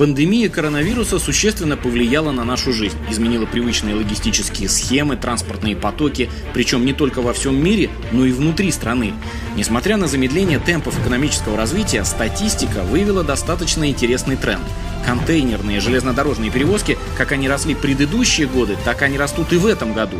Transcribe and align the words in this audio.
Пандемия 0.00 0.48
коронавируса 0.48 1.18
существенно 1.18 1.76
повлияла 1.76 2.32
на 2.32 2.42
нашу 2.42 2.72
жизнь, 2.72 2.96
изменила 3.10 3.44
привычные 3.44 3.94
логистические 3.94 4.70
схемы, 4.70 5.14
транспортные 5.14 5.76
потоки, 5.76 6.30
причем 6.54 6.86
не 6.86 6.94
только 6.94 7.20
во 7.20 7.34
всем 7.34 7.62
мире, 7.62 7.90
но 8.10 8.24
и 8.24 8.32
внутри 8.32 8.72
страны. 8.72 9.12
Несмотря 9.56 9.98
на 9.98 10.06
замедление 10.06 10.58
темпов 10.58 10.98
экономического 10.98 11.54
развития, 11.54 12.06
статистика 12.06 12.82
вывела 12.82 13.22
достаточно 13.24 13.90
интересный 13.90 14.36
тренд. 14.36 14.64
Контейнерные 15.04 15.80
железнодорожные 15.80 16.50
перевозки, 16.50 16.96
как 17.18 17.32
они 17.32 17.46
росли 17.46 17.74
предыдущие 17.74 18.46
годы, 18.46 18.78
так 18.86 19.02
они 19.02 19.18
растут 19.18 19.52
и 19.52 19.58
в 19.58 19.66
этом 19.66 19.92
году. 19.92 20.16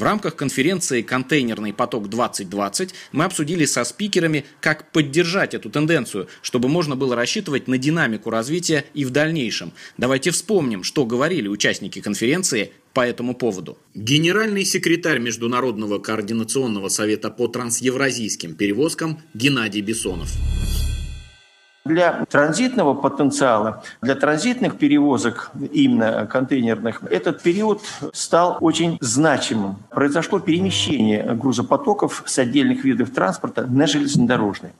В 0.00 0.02
рамках 0.02 0.34
конференции 0.34 1.02
«Контейнерный 1.02 1.74
поток-2020» 1.74 2.92
мы 3.12 3.24
обсудили 3.24 3.66
со 3.66 3.84
спикерами, 3.84 4.46
как 4.62 4.92
поддержать 4.92 5.52
эту 5.52 5.68
тенденцию, 5.68 6.26
чтобы 6.40 6.70
можно 6.70 6.96
было 6.96 7.14
рассчитывать 7.14 7.68
на 7.68 7.76
динамику 7.76 8.30
развития 8.30 8.86
и 8.94 9.04
в 9.04 9.10
дальнейшем. 9.10 9.74
Давайте 9.98 10.30
вспомним, 10.30 10.84
что 10.84 11.04
говорили 11.04 11.48
участники 11.48 12.00
конференции 12.00 12.72
по 12.94 13.06
этому 13.06 13.34
поводу. 13.34 13.76
Генеральный 13.94 14.64
секретарь 14.64 15.18
Международного 15.18 15.98
координационного 15.98 16.88
совета 16.88 17.28
по 17.28 17.46
трансевразийским 17.46 18.54
перевозкам 18.54 19.20
Геннадий 19.34 19.82
Бессонов. 19.82 20.30
Для 21.90 22.24
транзитного 22.30 22.94
потенциала, 22.94 23.82
для 24.00 24.14
транзитных 24.14 24.78
перевозок, 24.78 25.50
именно 25.72 26.24
контейнерных, 26.24 27.02
этот 27.10 27.42
период 27.42 27.82
стал 28.12 28.58
очень 28.60 28.96
значимым. 29.00 29.74
Произошло 29.90 30.38
перемещение 30.38 31.34
грузопотоков 31.34 32.22
с 32.26 32.38
отдельных 32.38 32.84
видов 32.84 33.10
транспорта 33.10 33.66
на 33.66 33.88
железнодорожный. 33.88 34.70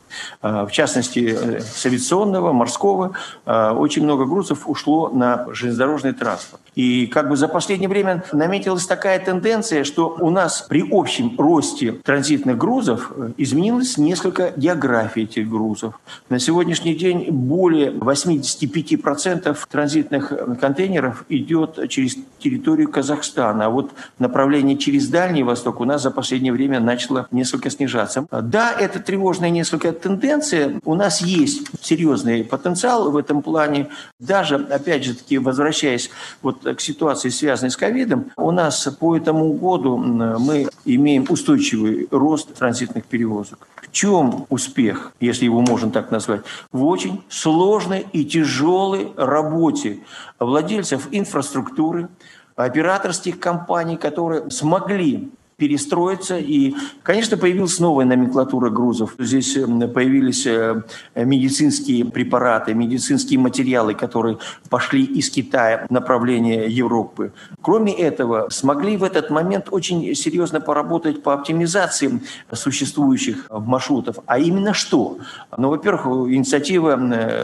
А, 0.41 0.67
в 0.67 0.71
частности, 0.71 1.37
э, 1.37 1.61
с 1.61 1.85
авиационного, 1.85 2.53
морского. 2.53 3.15
А, 3.45 3.73
очень 3.73 4.05
много 4.05 4.25
грузов 4.25 4.69
ушло 4.69 5.09
на 5.09 5.49
железнодорожный 5.53 6.13
транспорт. 6.13 6.63
И 6.77 7.07
как 7.09 7.29
бы 7.29 7.37
за 7.37 7.49
последнее 7.49 7.89
время 7.89 8.23
наметилась 8.33 8.87
такая 8.87 9.19
тенденция, 9.19 9.83
что 9.83 10.17
у 10.21 10.31
нас 10.31 10.63
при 10.69 10.87
общем 10.89 11.35
росте 11.39 11.93
транзитных 11.93 12.57
грузов 12.57 13.11
э, 13.17 13.33
изменилась 13.37 13.99
несколько 13.99 14.53
география 14.57 15.25
этих 15.25 15.49
грузов. 15.49 15.99
На 16.29 16.39
сегодняшний 16.39 16.95
день 17.01 17.31
более 17.31 17.91
85% 17.91 19.59
транзитных 19.69 20.33
э, 20.33 20.55
контейнеров 20.61 21.25
идет 21.29 21.89
через 21.89 22.17
территорию 22.39 22.91
Казахстана. 22.91 23.67
А 23.67 23.71
вот 23.71 23.91
направление 24.19 24.77
через 24.77 25.09
Дальний 25.09 25.43
Восток 25.43 25.81
у 25.81 25.85
нас 25.85 26.03
за 26.03 26.11
последнее 26.11 26.53
время 26.53 26.79
начало 26.81 27.27
несколько 27.31 27.71
снижаться. 27.71 28.27
Да, 28.31 28.73
это 28.73 29.01
тревожная 29.01 29.51
несколько 29.51 29.93
тенденция. 29.93 30.81
У 30.85 30.95
нас 30.95 31.23
есть 31.23 31.71
серьезный 31.81 32.45
потенциал 32.45 33.11
в 33.11 33.17
этом 33.17 33.43
плане. 33.43 33.89
Даже, 34.19 34.57
опять 34.57 35.05
же 35.05 35.15
таки, 35.15 35.39
возвращаясь 35.39 36.11
вот 36.43 36.63
к 36.63 36.81
ситуации, 36.81 37.31
связанной 37.31 37.71
с 37.71 37.77
ковидом, 37.77 38.31
у 38.37 38.51
нас 38.51 38.87
по 39.01 39.17
этому 39.17 39.53
году 39.55 39.97
мы 39.97 40.69
имеем 40.85 41.27
устойчивый 41.29 42.09
рост 42.11 42.55
транзитных 42.55 43.05
перевозок. 43.05 43.67
Чем 43.93 44.47
успех, 44.49 45.13
если 45.21 45.45
его 45.45 45.61
можно 45.61 45.91
так 45.91 46.11
назвать? 46.11 46.43
В 46.71 46.85
очень 46.85 47.25
сложной 47.29 48.07
и 48.13 48.25
тяжелой 48.25 49.13
работе 49.17 50.01
владельцев 50.39 51.09
инфраструктуры, 51.11 52.09
операторских 52.55 53.41
компаний, 53.41 53.97
которые 53.97 54.51
смогли 54.51 55.31
перестроиться. 55.61 56.39
И, 56.39 56.75
конечно, 57.03 57.37
появилась 57.37 57.79
новая 57.79 58.07
номенклатура 58.07 58.71
грузов. 58.71 59.15
Здесь 59.19 59.53
появились 59.95 60.47
э, 60.47 60.83
медицинские 61.15 62.07
препараты, 62.07 62.73
медицинские 62.73 63.39
материалы, 63.39 63.95
которые 63.95 64.39
пошли 64.71 65.05
из 65.05 65.29
Китая 65.29 65.87
в 65.89 65.93
направление 65.93 66.67
Европы. 66.71 67.33
Кроме 67.61 67.93
этого, 67.93 68.49
смогли 68.49 68.97
в 68.97 69.05
этот 69.05 69.29
момент 69.29 69.67
очень 69.71 70.15
серьезно 70.15 70.61
поработать 70.61 71.23
по 71.23 71.35
оптимизации 71.35 72.21
существующих 72.53 73.47
маршрутов. 73.51 74.17
А 74.27 74.39
именно 74.39 74.73
что? 74.73 75.19
Ну, 75.59 75.69
во-первых, 75.69 76.07
инициатива 76.33 76.97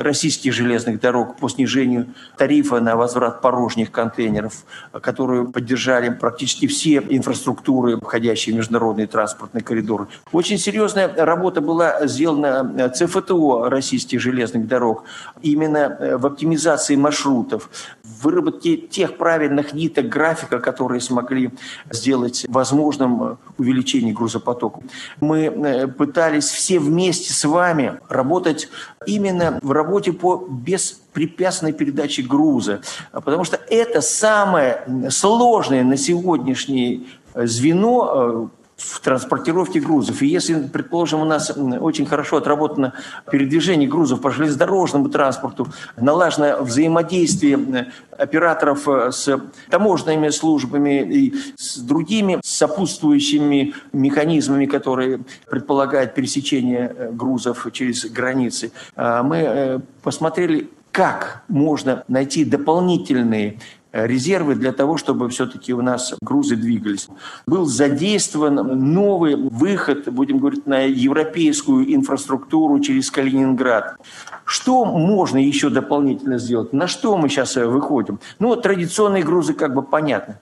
российских 0.03 0.55
железных 0.55 1.01
дорог 1.01 1.37
по 1.37 1.51
снижению 1.51 2.07
тарифа 2.39 2.81
на 2.81 2.97
возврат 2.97 3.43
порожних 3.43 3.91
контейнеров, 3.91 4.65
которую 5.03 5.53
поддержали 5.53 6.09
практически 6.09 6.67
все 6.67 7.03
инфраструктуры 7.11 7.99
входящие 8.07 8.55
в 8.55 8.59
международные 8.59 9.07
транспортные 9.07 9.63
коридоры. 9.63 10.07
Очень 10.33 10.59
серьезная 10.59 11.13
работа 11.17 11.61
была 11.61 12.07
сделана 12.07 12.73
э, 12.79 12.89
ЦФТО 12.89 13.69
российских 13.69 14.21
железных 14.21 14.67
дорог 14.67 15.05
именно 15.43 15.79
э, 15.79 16.17
в 16.17 16.25
оптимизации 16.25 16.97
маршрутов, 16.97 17.69
в 18.03 18.25
выработке 18.25 18.77
тех 18.77 19.17
правильных 19.17 19.73
ниток 19.73 20.09
графика, 20.09 20.61
которые 20.61 21.01
смогли 21.01 21.51
сделать 21.91 22.47
возможным 22.49 23.23
э, 23.23 23.37
увеличение 23.59 24.15
грузопотока. 24.15 24.81
Мы 25.21 25.93
пытались 25.99 26.47
все 26.47 26.79
вместе 26.79 27.33
с 27.33 27.45
вами 27.45 27.99
работать 28.09 28.69
именно 29.07 29.59
в 29.63 29.73
работе 29.73 30.13
по 30.13 30.47
беспрепятственной 30.49 31.73
передаче 31.73 32.23
груза, 32.23 32.81
потому 33.13 33.45
что 33.45 33.59
это 33.69 34.01
самое 34.01 34.85
сложное 35.11 35.83
на 35.85 35.97
сегодняшний 35.97 37.07
звено 37.45 38.11
э, 38.13 38.47
в 38.77 39.01
транспортировке 39.01 39.81
грузов. 39.81 40.21
И 40.21 40.27
если, 40.27 40.69
предположим, 40.69 41.23
у 41.23 41.25
нас 41.25 41.51
очень 41.51 42.05
хорошо 42.05 42.37
отработано 42.37 42.93
передвижение 43.31 43.89
грузов 43.89 44.21
по 44.21 44.31
железнодорожному 44.31 45.09
транспорту, 45.09 45.69
налажено 45.97 46.63
взаимодействие 46.63 47.93
операторов 48.19 48.89
э, 48.89 49.13
с 49.13 49.41
таможенными 49.71 50.29
службами 50.31 51.03
и 51.03 51.35
с 51.57 51.79
другими 51.79 52.41
сопутствующими 52.45 53.75
механизмами, 53.93 54.67
которые 54.67 55.21
предполагают 55.49 56.15
пересечение 56.15 56.95
э, 56.95 57.13
грузов 57.13 57.67
через 57.73 58.05
границы, 58.11 58.73
мы 58.97 59.83
посмотрели, 60.03 60.71
как 60.93 61.43
можно 61.49 62.05
найти 62.09 62.45
дополнительные 62.45 63.59
резервы 64.05 64.55
для 64.55 64.73
того, 64.73 64.97
чтобы 64.97 65.29
все-таки 65.31 65.73
у 65.73 65.81
нас 65.81 66.15
грузы 66.21 66.57
двигались. 66.57 67.09
Был 67.47 67.65
задействован 67.65 68.55
новый 68.93 69.37
выход, 69.37 70.09
будем 70.09 70.39
говорить, 70.39 70.67
на 70.67 70.83
европейскую 70.83 71.95
инфраструктуру 71.95 72.79
через 72.81 73.11
Калининград. 73.11 73.97
Что 74.45 74.85
можно 74.85 75.39
еще 75.39 75.71
дополнительно 75.71 76.39
сделать? 76.39 76.73
На 76.73 76.87
что 76.87 77.17
мы 77.17 77.29
сейчас 77.29 77.57
выходим? 77.57 78.21
Ну, 78.39 78.55
традиционные 78.57 79.23
грузы 79.23 79.55
как 79.55 79.75
бы 79.75 79.83
понятно. 79.83 80.41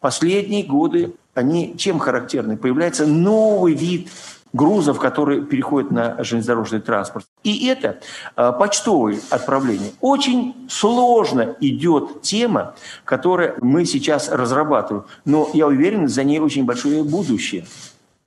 Последние 0.00 0.64
годы 0.64 1.14
они 1.34 1.74
чем 1.76 1.98
характерны? 1.98 2.56
Появляется 2.56 3.06
новый 3.06 3.74
вид 3.74 4.08
грузов, 4.52 4.98
которые 4.98 5.42
переходят 5.42 5.90
на 5.90 6.22
железнодорожный 6.22 6.80
транспорт. 6.80 7.26
И 7.42 7.66
это 7.66 8.00
э, 8.36 8.52
почтовые 8.58 9.20
отправления. 9.30 9.92
Очень 10.00 10.54
сложно 10.68 11.56
идет 11.60 12.22
тема, 12.22 12.74
которую 13.04 13.56
мы 13.60 13.84
сейчас 13.84 14.28
разрабатываем. 14.28 15.06
Но 15.24 15.48
я 15.54 15.66
уверен, 15.66 16.08
за 16.08 16.24
ней 16.24 16.38
очень 16.38 16.64
большое 16.64 17.02
будущее. 17.02 17.64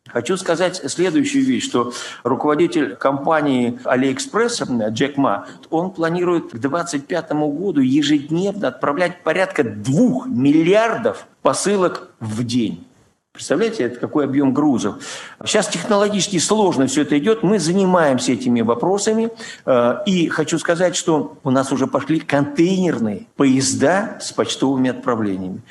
Хочу 0.07 0.37
сказать 0.37 0.81
следующую 0.89 1.43
вещь, 1.43 1.65
что 1.65 1.91
руководитель 2.23 2.95
компании 2.95 3.79
AliExpress 3.83 4.91
Джек 4.91 5.17
Ма, 5.17 5.47
он 5.69 5.91
планирует 5.91 6.51
к 6.51 6.57
2025 6.57 7.31
году 7.31 7.81
ежедневно 7.81 8.69
отправлять 8.69 9.23
порядка 9.23 9.63
2 9.63 10.27
миллиардов 10.27 11.27
посылок 11.41 12.11
в 12.19 12.43
день. 12.45 12.85
Представляете, 13.35 13.83
это 13.83 13.99
какой 13.99 14.23
объем 14.23 14.53
грузов. 14.53 14.95
Сейчас 15.43 15.67
технологически 15.67 16.39
сложно 16.39 16.87
все 16.87 17.01
это 17.01 17.19
идет. 17.19 17.43
Мы 17.43 17.59
занимаемся 17.59 18.31
этими 18.31 18.61
вопросами. 18.61 19.29
Э, 19.65 19.97
и 20.05 20.29
хочу 20.29 20.57
сказать, 20.57 20.95
что 20.95 21.37
у 21.43 21.51
нас 21.51 21.73
уже 21.73 21.85
пошли 21.85 22.21
контейнерные 22.21 23.27
поезда 23.35 24.17
с 24.21 24.31
почтовыми 24.31 24.89
отправлениями. 24.89 25.61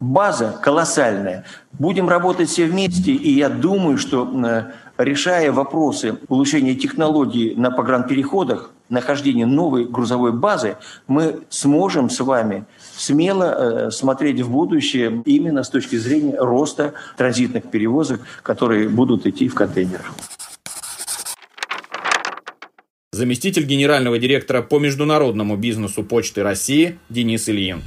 База 0.00 0.58
колоссальная. 0.60 1.44
Будем 1.72 2.08
работать 2.08 2.48
все 2.48 2.66
вместе, 2.66 3.12
и 3.12 3.32
я 3.32 3.48
думаю, 3.48 3.96
что 3.96 4.28
э, 4.28 4.72
решая 4.98 5.52
вопросы 5.52 6.18
улучшения 6.26 6.74
технологий 6.74 7.54
на 7.56 7.70
погранпереходах, 7.70 8.72
нахождения 8.88 9.46
новой 9.46 9.84
грузовой 9.84 10.32
базы, 10.32 10.76
мы 11.06 11.40
сможем 11.50 12.10
с 12.10 12.20
вами 12.20 12.64
смело 12.96 13.44
э, 13.44 13.90
смотреть 13.90 14.40
в 14.40 14.50
будущее 14.50 15.22
именно 15.24 15.62
с 15.62 15.70
точки 15.70 15.96
зрения 15.96 16.36
роста 16.38 16.94
транзитных 17.16 17.70
перевозок, 17.70 18.20
которые 18.42 18.88
будут 18.88 19.26
идти 19.26 19.48
в 19.48 19.54
контейнерах. 19.54 20.12
Заместитель 23.12 23.64
генерального 23.64 24.18
директора 24.18 24.62
по 24.62 24.78
международному 24.78 25.56
бизнесу 25.56 26.04
Почты 26.04 26.42
России 26.42 26.98
Денис 27.08 27.48
Ильин 27.48 27.82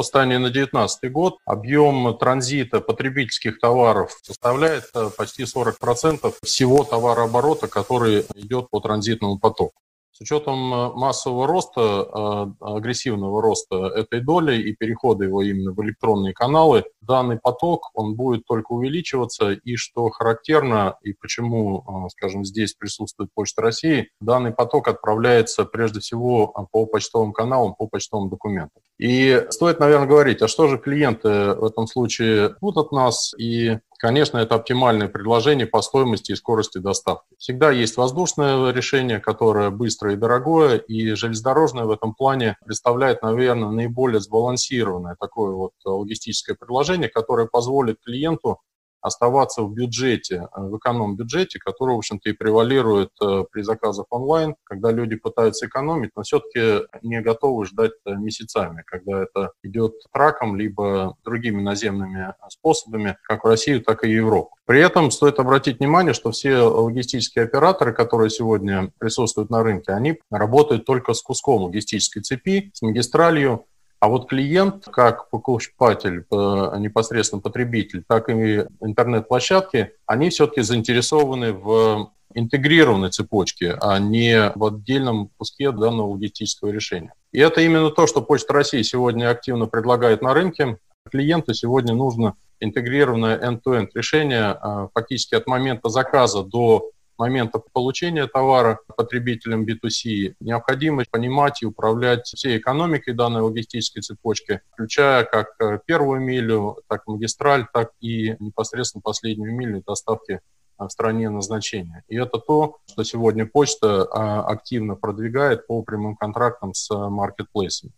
по 0.00 0.38
на 0.38 0.50
2019 0.50 1.12
год 1.12 1.38
объем 1.44 2.16
транзита 2.18 2.80
потребительских 2.80 3.60
товаров 3.60 4.18
составляет 4.22 4.84
э, 4.94 5.10
почти 5.16 5.44
40% 5.44 6.34
всего 6.42 6.84
товарооборота, 6.84 7.68
который 7.68 8.24
идет 8.34 8.70
по 8.70 8.80
транзитному 8.80 9.38
потоку. 9.38 9.74
С 10.20 10.24
учетом 10.24 10.74
э, 10.74 10.92
массового 10.92 11.46
роста, 11.46 11.80
э, 11.80 12.64
агрессивного 12.76 13.40
роста 13.40 13.86
этой 13.86 14.20
доли 14.20 14.54
и 14.60 14.76
перехода 14.76 15.24
его 15.24 15.40
именно 15.40 15.72
в 15.72 15.82
электронные 15.82 16.34
каналы, 16.34 16.84
данный 17.00 17.38
поток, 17.38 17.90
он 17.94 18.16
будет 18.16 18.44
только 18.44 18.72
увеличиваться. 18.72 19.52
И 19.52 19.76
что 19.76 20.10
характерно, 20.10 20.98
и 21.02 21.14
почему, 21.14 22.04
э, 22.04 22.08
скажем, 22.10 22.44
здесь 22.44 22.74
присутствует 22.74 23.30
Почта 23.34 23.62
России, 23.62 24.10
данный 24.20 24.52
поток 24.52 24.88
отправляется 24.88 25.64
прежде 25.64 26.00
всего 26.00 26.48
по 26.70 26.84
почтовым 26.84 27.32
каналам, 27.32 27.74
по 27.74 27.86
почтовым 27.86 28.28
документам. 28.28 28.82
И 28.98 29.46
стоит, 29.48 29.80
наверное, 29.80 30.06
говорить, 30.06 30.42
а 30.42 30.48
что 30.48 30.68
же 30.68 30.76
клиенты 30.76 31.54
в 31.54 31.64
этом 31.64 31.86
случае 31.86 32.56
будут 32.60 32.88
от 32.88 32.92
нас 32.92 33.32
и 33.38 33.78
Конечно, 34.00 34.38
это 34.38 34.54
оптимальное 34.54 35.08
предложение 35.08 35.66
по 35.66 35.82
стоимости 35.82 36.32
и 36.32 36.34
скорости 36.34 36.78
доставки. 36.78 37.34
Всегда 37.36 37.70
есть 37.70 37.98
воздушное 37.98 38.72
решение, 38.72 39.20
которое 39.20 39.68
быстрое 39.68 40.14
и 40.14 40.16
дорогое, 40.16 40.78
и 40.78 41.10
железнодорожное 41.12 41.84
в 41.84 41.90
этом 41.90 42.14
плане 42.14 42.56
представляет, 42.64 43.20
наверное, 43.20 43.68
наиболее 43.68 44.20
сбалансированное 44.20 45.16
такое 45.20 45.52
вот 45.52 45.72
логистическое 45.84 46.56
предложение, 46.56 47.10
которое 47.10 47.46
позволит 47.46 47.98
клиенту 48.02 48.60
оставаться 49.00 49.62
в 49.62 49.72
бюджете, 49.72 50.48
э, 50.54 50.60
в 50.60 50.76
эконом-бюджете, 50.78 51.58
который, 51.58 51.94
в 51.94 51.98
общем-то, 51.98 52.30
и 52.30 52.32
превалирует 52.32 53.10
э, 53.22 53.44
при 53.50 53.62
заказах 53.62 54.06
онлайн, 54.10 54.54
когда 54.64 54.90
люди 54.90 55.16
пытаются 55.16 55.66
экономить, 55.66 56.10
но 56.16 56.22
все-таки 56.22 56.86
не 57.02 57.20
готовы 57.20 57.66
ждать 57.66 57.92
э, 58.04 58.14
месяцами, 58.14 58.82
когда 58.86 59.22
это 59.22 59.52
идет 59.62 59.94
траком, 60.12 60.56
либо 60.56 61.16
другими 61.24 61.60
наземными 61.60 62.34
способами, 62.48 63.16
как 63.22 63.44
в 63.44 63.46
Россию, 63.46 63.82
так 63.82 64.04
и 64.04 64.08
в 64.08 64.10
Европу. 64.10 64.56
При 64.66 64.80
этом 64.80 65.10
стоит 65.10 65.38
обратить 65.40 65.80
внимание, 65.80 66.14
что 66.14 66.30
все 66.30 66.58
логистические 66.58 67.44
операторы, 67.44 67.92
которые 67.92 68.30
сегодня 68.30 68.92
присутствуют 68.98 69.50
на 69.50 69.62
рынке, 69.62 69.92
они 69.92 70.20
работают 70.30 70.84
только 70.84 71.12
с 71.12 71.22
куском 71.22 71.62
логистической 71.62 72.22
цепи, 72.22 72.70
с 72.72 72.82
магистралью, 72.82 73.66
а 74.00 74.08
вот 74.08 74.28
клиент, 74.30 74.86
как 74.86 75.28
покупатель, 75.28 76.24
э, 76.30 76.34
непосредственно 76.78 77.42
потребитель, 77.42 78.02
так 78.06 78.30
и 78.30 78.64
интернет-площадки, 78.80 79.92
они 80.06 80.30
все-таки 80.30 80.62
заинтересованы 80.62 81.52
в 81.52 82.10
интегрированной 82.34 83.10
цепочке, 83.10 83.76
а 83.80 83.98
не 83.98 84.52
в 84.54 84.64
отдельном 84.64 85.28
куске 85.36 85.70
данного 85.70 86.12
логистического 86.12 86.70
решения. 86.70 87.12
И 87.32 87.40
это 87.40 87.60
именно 87.60 87.90
то, 87.90 88.06
что 88.06 88.22
Почта 88.22 88.54
России 88.54 88.80
сегодня 88.82 89.30
активно 89.30 89.66
предлагает 89.66 90.22
на 90.22 90.32
рынке. 90.32 90.78
Клиенту 91.10 91.52
сегодня 91.52 91.94
нужно 91.94 92.36
интегрированное 92.60 93.38
end-to-end 93.38 93.88
решение 93.94 94.56
э, 94.62 94.88
фактически 94.94 95.34
от 95.34 95.46
момента 95.46 95.90
заказа 95.90 96.42
до 96.42 96.90
момента 97.20 97.62
получения 97.72 98.26
товара 98.26 98.80
потребителям 98.96 99.64
B2C 99.64 100.36
необходимо 100.40 101.04
понимать 101.08 101.62
и 101.62 101.66
управлять 101.66 102.26
всей 102.26 102.56
экономикой 102.56 103.12
данной 103.12 103.42
логистической 103.42 104.02
цепочки, 104.02 104.62
включая 104.72 105.24
как 105.24 105.48
э, 105.60 105.78
первую 105.84 106.20
милю, 106.22 106.78
так 106.88 107.06
магистраль, 107.06 107.66
так 107.72 107.92
и 108.00 108.36
непосредственно 108.40 109.02
последнюю 109.02 109.54
милю 109.54 109.82
доставки 109.86 110.32
э, 110.32 110.38
в 110.78 110.88
стране 110.88 111.28
назначения. 111.28 112.04
И 112.08 112.16
это 112.16 112.38
то, 112.38 112.78
что 112.90 113.04
сегодня 113.04 113.46
почта 113.46 113.86
э, 113.86 114.18
активно 114.52 114.96
продвигает 114.96 115.66
по 115.66 115.82
прямым 115.82 116.16
контрактам 116.16 116.72
с 116.72 116.88
маркетплейсами. 116.90 117.92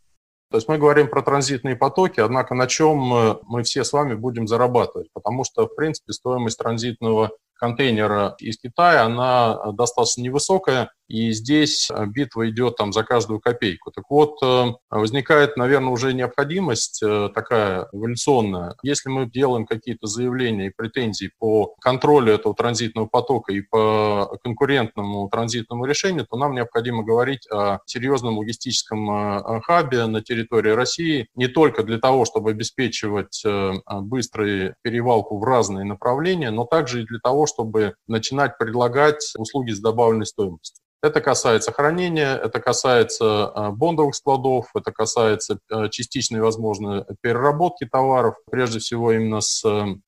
То 0.50 0.56
есть 0.58 0.68
мы 0.68 0.78
говорим 0.78 1.08
про 1.08 1.22
транзитные 1.22 1.76
потоки, 1.76 2.20
однако 2.20 2.54
на 2.54 2.66
чем 2.66 3.38
мы 3.46 3.62
все 3.62 3.84
с 3.84 3.92
вами 3.94 4.14
будем 4.14 4.46
зарабатывать? 4.46 5.08
Потому 5.14 5.44
что, 5.44 5.66
в 5.66 5.74
принципе, 5.74 6.12
стоимость 6.12 6.58
транзитного 6.58 7.30
контейнера 7.62 8.34
из 8.40 8.58
Китая, 8.58 9.04
она 9.04 9.70
достаточно 9.72 10.22
невысокая, 10.22 10.90
и 11.12 11.30
здесь 11.32 11.90
э, 11.90 12.06
битва 12.06 12.48
идет 12.48 12.76
там 12.76 12.90
за 12.94 13.04
каждую 13.04 13.38
копейку. 13.38 13.90
Так 13.90 14.04
вот, 14.08 14.42
э, 14.42 14.72
возникает, 14.88 15.58
наверное, 15.58 15.90
уже 15.90 16.14
необходимость 16.14 17.02
э, 17.02 17.28
такая 17.34 17.86
эволюционная. 17.92 18.76
Если 18.82 19.10
мы 19.10 19.26
делаем 19.26 19.66
какие-то 19.66 20.06
заявления 20.06 20.68
и 20.68 20.72
претензии 20.74 21.30
по 21.38 21.74
контролю 21.82 22.32
этого 22.32 22.54
транзитного 22.54 23.08
потока 23.08 23.52
и 23.52 23.60
по 23.60 24.38
конкурентному 24.42 25.28
транзитному 25.28 25.84
решению, 25.84 26.26
то 26.26 26.38
нам 26.38 26.54
необходимо 26.54 27.02
говорить 27.02 27.46
о 27.50 27.80
серьезном 27.84 28.38
логистическом 28.38 29.60
хабе 29.64 30.06
на 30.06 30.22
территории 30.22 30.70
России, 30.70 31.26
не 31.34 31.46
только 31.46 31.82
для 31.82 31.98
того, 31.98 32.24
чтобы 32.24 32.52
обеспечивать 32.52 33.42
быструю 33.86 34.76
перевалку 34.80 35.38
в 35.38 35.44
разные 35.44 35.84
направления, 35.84 36.50
но 36.50 36.64
также 36.64 37.02
и 37.02 37.06
для 37.06 37.18
того, 37.18 37.46
чтобы 37.46 37.96
начинать 38.06 38.56
предлагать 38.56 39.34
услуги 39.36 39.72
с 39.72 39.80
добавленной 39.80 40.26
стоимостью. 40.26 40.82
Это 41.02 41.20
касается 41.20 41.72
хранения, 41.72 42.36
это 42.36 42.60
касается 42.60 43.48
а, 43.48 43.72
бондовых 43.72 44.14
складов, 44.14 44.66
это 44.76 44.92
касается 44.92 45.58
а, 45.68 45.88
частичной, 45.88 46.40
возможно, 46.40 47.04
переработки 47.22 47.84
товаров, 47.86 48.36
прежде 48.48 48.78
всего 48.78 49.10
именно 49.10 49.40
с, 49.40 49.64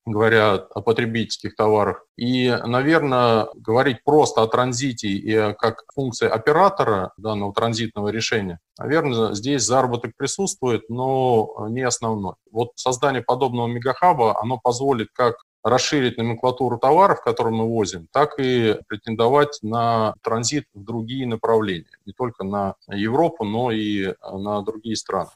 говоря 0.07 0.55
о 0.55 0.83
потребительских 0.83 1.57
товарах. 1.57 2.05
И, 2.17 2.49
наверное, 2.65 3.49
говорить 3.57 4.05
просто 4.05 4.43
о 4.43 4.47
транзите 4.47 5.09
и 5.09 5.53
как 5.55 5.83
функции 5.93 6.29
оператора 6.29 7.13
данного 7.17 7.53
транзитного 7.53 8.11
решения, 8.11 8.61
наверное, 8.79 9.35
здесь 9.35 9.65
заработок 9.65 10.13
присутствует, 10.17 10.89
но 10.89 11.67
не 11.71 11.83
основной. 11.83 12.35
Вот 12.53 12.71
создание 12.77 13.23
подобного 13.23 13.67
мегахаба, 13.67 14.41
оно 14.41 14.61
позволит 14.63 15.09
как 15.13 15.35
расширить 15.65 16.19
номенклатуру 16.19 16.79
товаров, 16.79 17.23
которые 17.23 17.55
мы 17.55 17.65
возим, 17.65 18.07
так 18.13 18.39
и 18.39 18.77
претендовать 18.87 19.59
на 19.63 20.15
транзит 20.23 20.67
в 20.75 20.85
другие 20.85 21.27
направления, 21.27 21.99
не 22.05 22.13
только 22.13 22.45
на 22.45 22.75
Европу, 22.89 23.45
но 23.45 23.71
и 23.73 24.15
на 24.23 24.61
другие 24.63 24.95
страны. 24.95 25.31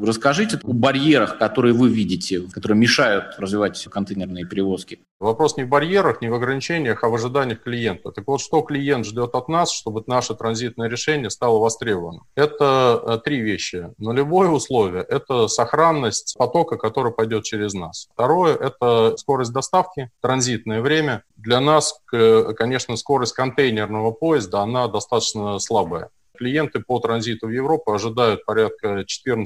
Расскажите 0.00 0.58
о 0.62 0.72
барьерах, 0.72 1.38
которые 1.38 1.74
вы 1.74 1.88
видите, 1.90 2.40
которые 2.52 2.78
мешают 2.78 3.34
развивать 3.38 3.84
контейнерные 3.84 4.46
перевозки. 4.46 5.00
Вопрос 5.20 5.58
не 5.58 5.64
в 5.64 5.68
барьерах, 5.68 6.22
не 6.22 6.28
в 6.30 6.34
ограничениях, 6.34 7.04
а 7.04 7.10
в 7.10 7.14
ожиданиях 7.14 7.62
клиента. 7.62 8.10
Так 8.10 8.26
вот, 8.26 8.40
что 8.40 8.62
клиент 8.62 9.04
ждет 9.04 9.34
от 9.34 9.48
нас, 9.48 9.70
чтобы 9.70 10.02
наше 10.06 10.34
транзитное 10.34 10.88
решение 10.88 11.28
стало 11.28 11.58
востребованным? 11.58 12.22
Это 12.34 13.02
э, 13.06 13.18
три 13.22 13.40
вещи. 13.40 13.90
Нулевое 13.98 14.48
условие– 14.48 15.02
это 15.08 15.48
сохранность 15.48 16.36
потока, 16.38 16.78
который 16.78 17.12
пойдет 17.12 17.44
через 17.44 17.74
нас. 17.74 18.08
Второе– 18.14 18.56
это 18.60 19.16
скорость 19.18 19.52
доставки, 19.52 20.10
транзитное 20.22 20.80
время. 20.80 21.24
Для 21.36 21.60
нас, 21.60 22.00
конечно, 22.10 22.96
скорость 22.96 23.34
контейнерного 23.34 24.12
поезда, 24.12 24.60
она 24.60 24.88
достаточно 24.88 25.58
слабая. 25.58 26.08
Клиенты 26.40 26.80
по 26.80 26.98
транзиту 27.00 27.48
в 27.48 27.50
Европу 27.50 27.92
ожидают 27.92 28.46
порядка 28.46 29.04
14-15 29.04 29.44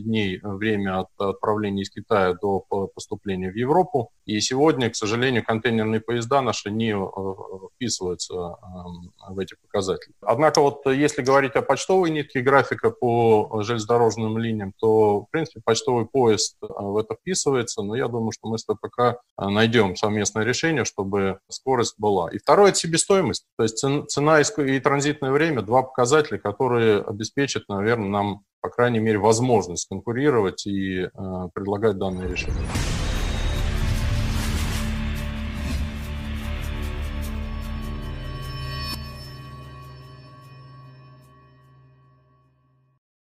дней 0.00 0.40
время 0.42 0.98
от 0.98 1.08
отправления 1.16 1.82
из 1.82 1.90
Китая 1.90 2.34
до 2.34 2.58
поступления 2.92 3.52
в 3.52 3.54
Европу. 3.54 4.10
И 4.24 4.40
сегодня, 4.40 4.90
к 4.90 4.96
сожалению, 4.96 5.44
контейнерные 5.44 6.00
поезда 6.00 6.42
наши 6.42 6.72
не 6.72 6.90
э, 6.90 7.68
вписываются 7.76 8.34
эм, 8.34 9.12
в 9.28 9.38
эти 9.38 9.54
показатели. 9.62 10.12
Однако 10.20 10.60
вот 10.60 10.84
если 10.86 11.22
говорить 11.22 11.54
о 11.54 11.62
почтовой 11.62 12.10
нитке 12.10 12.40
графика 12.40 12.90
по 12.90 13.62
железнодорожным 13.62 14.38
линиям, 14.38 14.72
то, 14.76 15.20
в 15.20 15.30
принципе, 15.30 15.60
почтовый 15.64 16.06
поезд 16.06 16.56
э, 16.62 16.66
в 16.66 16.96
это 16.98 17.14
вписывается, 17.14 17.82
но 17.82 17.94
я 17.94 18.08
думаю, 18.08 18.32
что 18.32 18.48
мы 18.48 18.58
с 18.58 18.64
ТПК 18.64 18.98
э, 19.00 19.14
найдем 19.48 19.94
совместное 19.94 20.42
решение, 20.44 20.84
чтобы 20.84 21.38
скорость 21.48 21.94
была. 21.96 22.28
И 22.32 22.38
второе– 22.38 22.68
это 22.70 22.78
себестоимость. 22.78 23.46
То 23.56 23.62
есть 23.62 23.78
цена 24.08 24.40
и 24.40 24.80
транзитное 24.80 25.30
время– 25.30 25.62
два 25.68 25.84
показателя, 25.84 26.07
которые 26.38 27.00
обеспечат, 27.00 27.64
наверное, 27.68 28.08
нам, 28.08 28.40
по 28.60 28.70
крайней 28.70 28.98
мере, 28.98 29.18
возможность 29.18 29.88
конкурировать 29.88 30.66
и 30.66 31.08
предлагать 31.54 31.98
данные 31.98 32.28
решения. 32.28 32.97